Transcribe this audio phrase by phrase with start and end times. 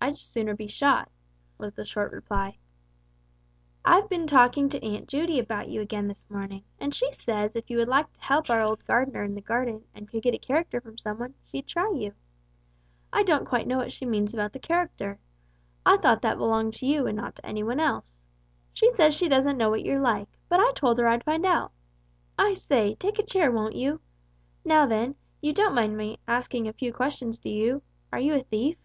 [0.00, 1.10] "I'd sooner be shot,"
[1.56, 2.58] was the short reply.
[3.86, 7.70] "I've been talking to Aunt Judy about you again this morning, and she says if
[7.70, 10.38] you would like to help our old gardener in the garden and could get a
[10.38, 12.12] character from some one, she'd try you.
[13.14, 15.18] I don't quite know what she means about the character.
[15.86, 18.18] I thought that belonged to you and not to any one else.
[18.74, 21.72] She says she doesn't know what you're like, but I told her I'd find out.
[22.38, 24.02] I say, take a chair, won't you.
[24.66, 27.80] Now then, you don't mind my asking you a few questions, do you?
[28.12, 28.76] Are you a thief?"